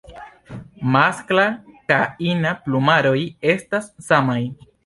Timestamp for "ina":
2.31-2.57